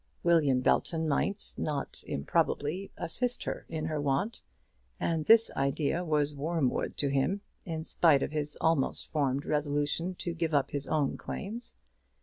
William 0.23 0.61
Belton 0.61 1.07
might, 1.07 1.53
not 1.59 2.03
improbably, 2.07 2.89
assist 2.97 3.43
her 3.43 3.67
in 3.69 3.85
her 3.85 4.01
want, 4.01 4.41
and 4.99 5.23
this 5.25 5.51
idea 5.55 6.03
was 6.03 6.33
wormwood 6.33 6.97
to 6.97 7.09
him 7.09 7.39
in 7.67 7.83
spite 7.83 8.23
of 8.23 8.31
his 8.31 8.57
almost 8.59 9.11
formed 9.11 9.45
resolution 9.45 10.15
to 10.15 10.33
give 10.33 10.55
up 10.55 10.71
his 10.71 10.87
own 10.87 11.17
claims. 11.17 11.75